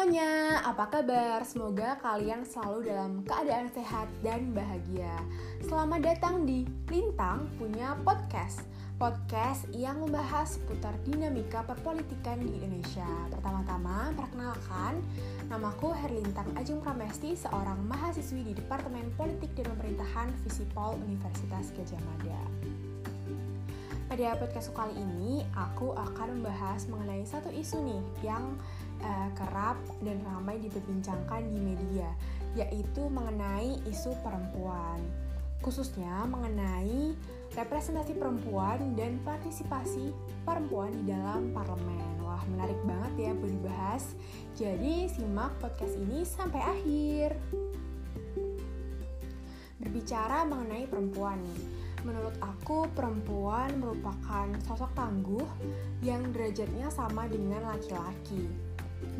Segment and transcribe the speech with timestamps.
[0.00, 1.44] semuanya, apa kabar?
[1.44, 5.12] Semoga kalian selalu dalam keadaan sehat dan bahagia.
[5.60, 8.64] Selamat datang di Lintang punya podcast.
[8.96, 13.04] Podcast yang membahas seputar dinamika perpolitikan di Indonesia.
[13.28, 15.04] Pertama-tama, perkenalkan,
[15.52, 22.40] namaku Herlintang Ajeng Pramesti, seorang mahasiswi di Departemen Politik dan Pemerintahan Visipol Universitas Gajah Mada.
[24.08, 28.58] Pada podcast kali ini, aku akan membahas mengenai satu isu nih yang
[29.06, 29.30] uh,
[30.04, 32.08] dan ramai diperbincangkan di media,
[32.56, 35.00] yaitu mengenai isu perempuan,
[35.60, 37.12] khususnya mengenai
[37.52, 40.14] representasi perempuan dan partisipasi
[40.46, 42.24] perempuan di dalam parlemen.
[42.24, 44.04] Wah, menarik banget ya buat dibahas.
[44.56, 47.28] Jadi, simak podcast ini sampai akhir.
[49.80, 51.62] Berbicara mengenai perempuan nih,
[52.04, 55.48] menurut aku perempuan merupakan sosok tangguh
[56.04, 58.70] yang derajatnya sama dengan laki-laki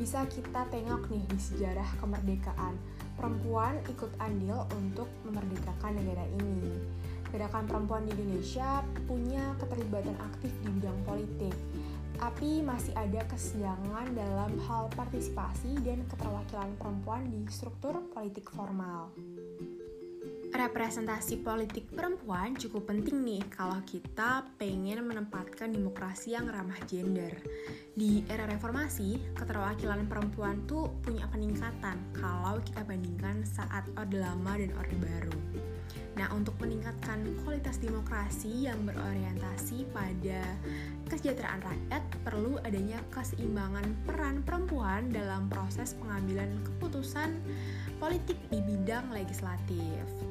[0.01, 2.73] bisa kita tengok nih di sejarah kemerdekaan.
[3.21, 6.73] Perempuan ikut andil untuk memerdekakan negara ini.
[7.29, 11.53] Gerakan perempuan di Indonesia punya keterlibatan aktif di bidang politik,
[12.17, 19.13] tapi masih ada kesenjangan dalam hal partisipasi dan keterwakilan perempuan di struktur politik formal
[20.51, 27.31] representasi politik perempuan cukup penting nih kalau kita pengen menempatkan demokrasi yang ramah gender.
[27.95, 34.75] Di era reformasi, keterwakilan perempuan tuh punya peningkatan kalau kita bandingkan saat Orde Lama dan
[34.75, 35.37] Orde Baru.
[36.19, 40.43] Nah, untuk meningkatkan kualitas demokrasi yang berorientasi pada
[41.09, 47.39] kesejahteraan rakyat, perlu adanya keseimbangan peran perempuan dalam proses pengambilan keputusan
[48.03, 50.30] politik di bidang legislatif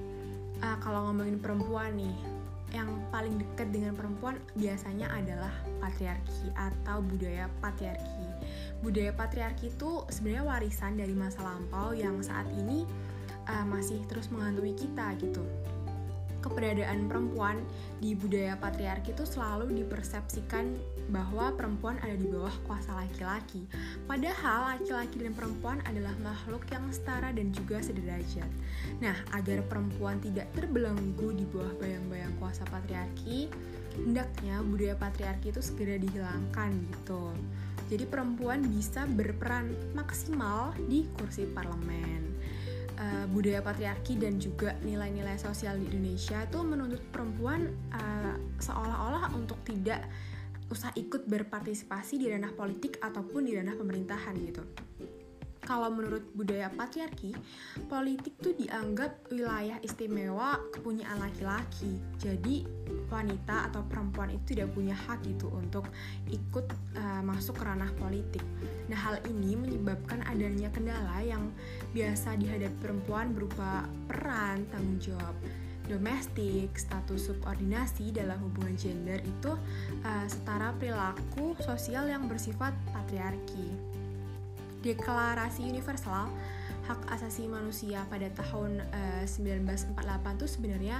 [0.64, 2.16] uh, kalau ngomongin perempuan nih
[2.70, 5.50] yang paling dekat dengan perempuan biasanya adalah
[5.82, 8.30] patriarki atau budaya patriarki.
[8.86, 12.86] Budaya patriarki itu sebenarnya warisan dari masa lampau yang saat ini
[13.50, 15.42] uh, masih terus menghantui kita gitu
[16.40, 17.60] keberadaan perempuan
[18.00, 20.76] di budaya patriarki itu selalu dipersepsikan
[21.12, 23.66] bahwa perempuan ada di bawah kuasa laki-laki.
[24.06, 28.50] Padahal laki-laki dan perempuan adalah makhluk yang setara dan juga sederajat.
[29.04, 33.50] Nah, agar perempuan tidak terbelenggu di bawah bayang-bayang kuasa patriarki,
[33.98, 37.34] hendaknya budaya patriarki itu segera dihilangkan gitu.
[37.90, 42.29] Jadi perempuan bisa berperan maksimal di kursi parlemen
[43.00, 49.64] uh, budaya patriarki dan juga nilai-nilai sosial di Indonesia itu menuntut perempuan uh, seolah-olah untuk
[49.64, 50.04] tidak
[50.70, 54.62] usah ikut berpartisipasi di ranah politik ataupun di ranah pemerintahan gitu
[55.70, 57.38] kalau menurut budaya patriarki,
[57.86, 62.02] politik tuh dianggap wilayah istimewa kepunyaan laki-laki.
[62.18, 62.66] Jadi
[63.14, 65.86] wanita atau perempuan itu tidak punya hak gitu untuk
[66.26, 66.66] ikut
[66.98, 68.42] uh, masuk ke ranah politik.
[68.90, 71.54] Nah, hal ini menyebabkan adanya kendala yang
[71.94, 75.38] biasa dihadapi perempuan berupa peran, tanggung jawab
[75.90, 79.58] domestik, status subordinasi dalam hubungan gender itu
[80.06, 83.89] uh, setara perilaku sosial yang bersifat patriarki.
[84.80, 86.32] Deklarasi Universal
[86.90, 89.94] Hak Asasi Manusia pada tahun uh, 1948
[90.42, 90.98] itu sebenarnya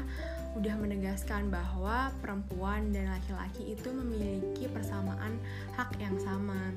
[0.54, 5.42] udah menegaskan bahwa perempuan dan laki-laki itu memiliki persamaan
[5.74, 6.70] hak yang sama.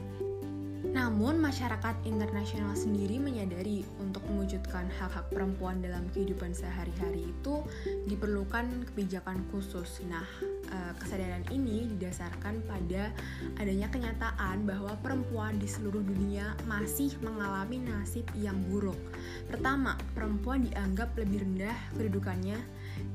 [0.92, 7.64] Namun, masyarakat internasional sendiri menyadari untuk mewujudkan hak-hak perempuan dalam kehidupan sehari-hari itu
[8.04, 10.04] diperlukan kebijakan khusus.
[10.04, 10.28] Nah,
[10.68, 13.08] eh, kesadaran ini didasarkan pada
[13.56, 19.00] adanya kenyataan bahwa perempuan di seluruh dunia masih mengalami nasib yang buruk.
[19.48, 22.60] Pertama, perempuan dianggap lebih rendah kedudukannya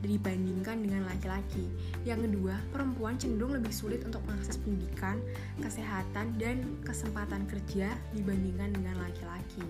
[0.01, 1.65] dibandingkan dengan laki-laki.
[2.05, 5.17] Yang kedua, perempuan cenderung lebih sulit untuk mengakses pendidikan,
[5.59, 9.65] kesehatan, dan kesempatan kerja dibandingkan dengan laki-laki.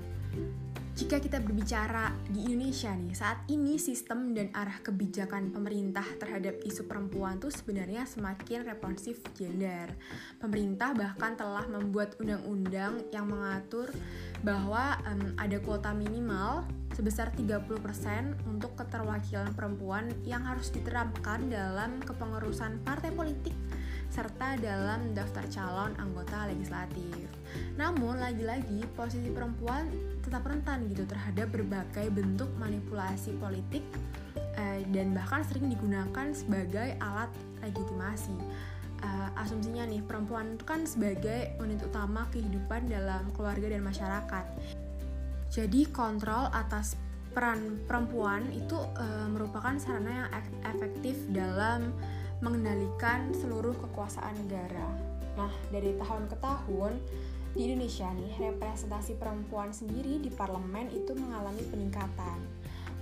[0.97, 6.89] Jika kita berbicara di Indonesia nih, saat ini sistem dan arah kebijakan pemerintah terhadap isu
[6.89, 9.93] perempuan tuh sebenarnya semakin responsif gender.
[10.41, 13.93] Pemerintah bahkan telah membuat undang-undang yang mengatur
[14.41, 16.65] bahwa um, ada kuota minimal
[16.97, 17.77] sebesar 30%
[18.49, 23.53] untuk keterwakilan perempuan yang harus diterapkan dalam kepengurusan partai politik
[24.09, 27.29] serta dalam daftar calon anggota legislatif.
[27.77, 29.93] Namun lagi-lagi posisi perempuan
[30.25, 33.85] tetap rentan gitu terhadap berbagai bentuk manipulasi politik
[34.57, 37.29] eh, dan bahkan sering digunakan sebagai alat
[37.61, 38.33] legitimasi.
[38.97, 44.45] Uh, asumsinya nih perempuan itu kan sebagai unit utama kehidupan dalam keluarga dan masyarakat.
[45.57, 46.93] Jadi kontrol atas
[47.33, 50.29] peran perempuan itu uh, merupakan sarana yang
[50.69, 51.97] efektif dalam
[52.45, 54.85] mengendalikan seluruh kekuasaan negara.
[55.33, 57.01] Nah, dari tahun ke tahun
[57.57, 62.37] di Indonesia nih representasi perempuan sendiri di parlemen itu mengalami peningkatan.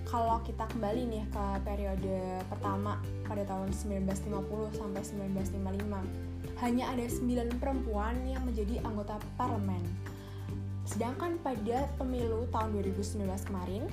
[0.07, 7.60] Kalau kita kembali nih ke periode pertama pada tahun 1950 sampai 1955, hanya ada 9
[7.60, 10.15] perempuan yang menjadi anggota parlemen.
[10.86, 13.84] Sedangkan pada pemilu tahun 2019 kemarin,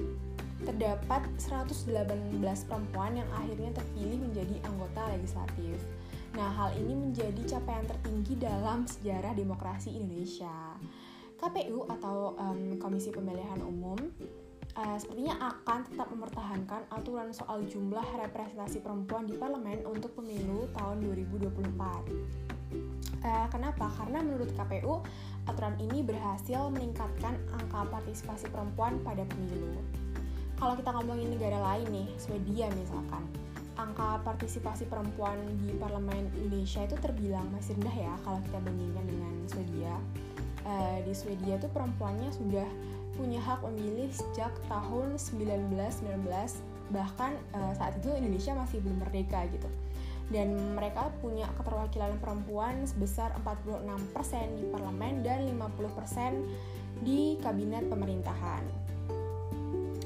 [0.62, 5.76] terdapat 118 perempuan yang akhirnya terpilih menjadi anggota legislatif.
[6.32, 10.78] Nah, hal ini menjadi capaian tertinggi dalam sejarah demokrasi Indonesia.
[11.42, 13.98] KPU atau um, Komisi Pemilihan Umum
[14.78, 21.02] uh, sepertinya akan tetap mempertahankan aturan soal jumlah representasi perempuan di parlemen untuk pemilu tahun
[21.02, 21.52] 2024.
[23.22, 23.86] Uh, kenapa?
[24.00, 25.04] Karena menurut KPU,
[25.50, 29.82] aturan ini berhasil meningkatkan angka partisipasi perempuan pada pemilu.
[30.58, 33.26] Kalau kita ngomongin negara lain nih, Swedia misalkan,
[33.74, 35.34] angka partisipasi perempuan
[35.64, 39.94] di parlemen Indonesia itu terbilang masih rendah ya kalau kita bandingkan dengan Swedia.
[40.62, 42.68] Uh, di Swedia tuh perempuannya sudah
[43.18, 45.90] punya hak memilih sejak tahun 1919
[46.94, 49.66] bahkan uh, saat itu Indonesia masih belum merdeka gitu.
[50.32, 58.64] Dan mereka punya keterwakilan perempuan sebesar 46% di parlemen dan 50% di kabinet pemerintahan.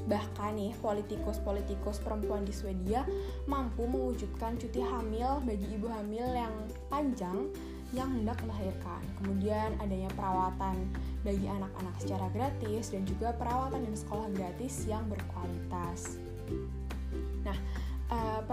[0.06, 3.02] Bahkan nih, politikus-politikus perempuan di Swedia
[3.50, 6.54] mampu mewujudkan cuti hamil bagi ibu hamil yang
[6.86, 7.50] panjang
[7.90, 9.02] yang hendak melahirkan.
[9.18, 10.78] Kemudian adanya perawatan
[11.26, 16.22] bagi anak-anak secara gratis dan juga perawatan dan sekolah gratis yang berkualitas.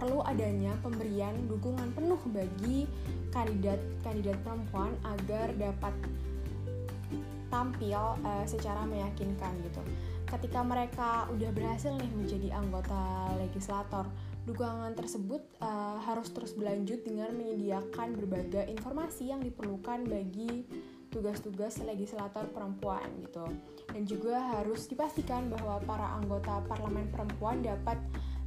[0.03, 2.83] Perlu adanya pemberian dukungan penuh bagi
[3.31, 5.95] kandidat-kandidat perempuan agar dapat
[7.47, 9.79] tampil uh, secara meyakinkan gitu
[10.33, 14.09] ketika mereka udah berhasil nih menjadi anggota legislator,
[14.49, 20.65] dukungan tersebut uh, harus terus berlanjut dengan menyediakan berbagai informasi yang diperlukan bagi
[21.13, 23.45] tugas-tugas legislator perempuan gitu.
[23.93, 28.01] Dan juga harus dipastikan bahwa para anggota parlemen perempuan dapat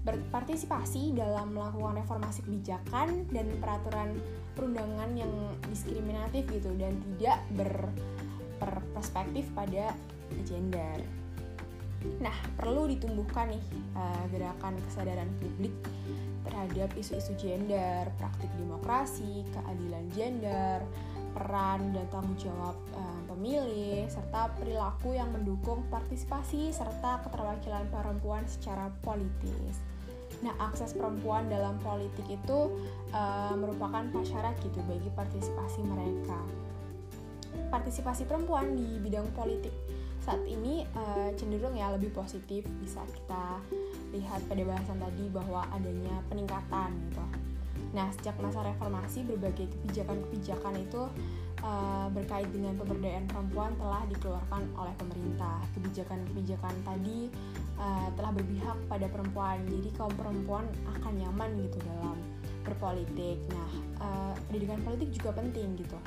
[0.06, 4.14] berpartisipasi dalam melakukan reformasi kebijakan dan peraturan
[4.54, 5.32] perundangan yang
[5.66, 9.90] diskriminatif gitu dan tidak berperspektif pada
[10.46, 11.02] gender.
[12.22, 13.64] Nah, perlu ditumbuhkan nih
[13.98, 15.74] uh, gerakan kesadaran publik
[16.46, 20.78] terhadap isu-isu gender, praktik demokrasi, keadilan gender,
[21.34, 28.86] peran dan tanggung jawab uh, pemilih, serta perilaku yang mendukung partisipasi serta keterwakilan perempuan secara
[29.02, 29.95] politis.
[30.44, 32.58] Nah, akses perempuan dalam politik itu
[33.16, 36.38] uh, merupakan prasyarat gitu bagi partisipasi mereka.
[37.72, 39.72] Partisipasi perempuan di bidang politik
[40.26, 43.62] saat ini uh, cenderung ya lebih positif bisa kita
[44.10, 47.24] lihat pada bahasan tadi bahwa adanya peningkatan gitu.
[47.94, 51.02] Nah sejak masa reformasi berbagai kebijakan-kebijakan itu
[51.66, 55.58] uh, berkait dengan pemberdayaan perempuan telah dikeluarkan oleh pemerintah.
[55.74, 57.28] Kebijakan-kebijakan tadi
[57.76, 60.64] uh, telah berpihak pada perempuan, jadi kaum perempuan
[60.96, 62.16] akan nyaman gitu dalam
[62.62, 63.42] berpolitik.
[63.50, 65.98] Nah uh, pendidikan politik juga penting gitu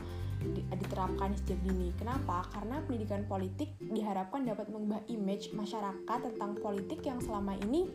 [0.71, 1.91] diterapkan sejak dini.
[1.99, 2.47] Kenapa?
[2.55, 7.91] Karena pendidikan politik diharapkan dapat mengubah image masyarakat tentang politik yang selama ini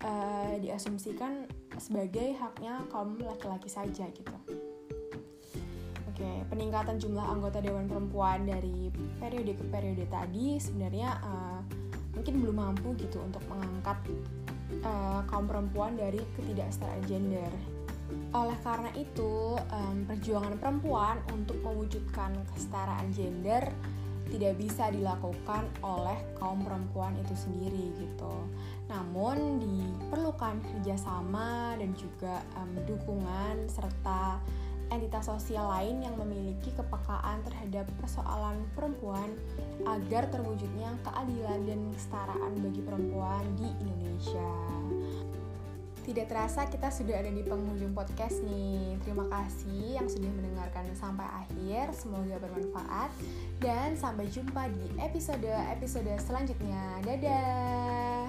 [0.00, 1.44] uh, diasumsikan
[1.76, 4.36] sebagai haknya kaum laki-laki saja gitu.
[6.12, 11.60] Oke, peningkatan jumlah anggota dewan perempuan dari periode ke periode tadi sebenarnya uh,
[12.12, 13.96] mungkin belum mampu gitu untuk mengangkat
[14.84, 17.48] uh, kaum perempuan dari ketidaksetaraan gender
[18.32, 23.64] oleh karena itu, um, perjuangan perempuan untuk mewujudkan kesetaraan gender
[24.32, 28.36] tidak bisa dilakukan oleh kaum perempuan itu sendiri gitu.
[28.88, 34.40] Namun diperlukan kerjasama dan juga um, dukungan serta
[34.92, 39.32] entitas sosial lain yang memiliki kepekaan terhadap persoalan perempuan
[39.88, 44.52] agar terwujudnya keadilan dan kesetaraan bagi perempuan di Indonesia.
[46.02, 48.98] Tidak terasa kita sudah ada di penghujung podcast nih.
[49.06, 51.94] Terima kasih yang sudah mendengarkan sampai akhir.
[51.94, 53.14] Semoga bermanfaat
[53.62, 56.98] dan sampai jumpa di episode-episode selanjutnya.
[57.06, 58.26] Dadah.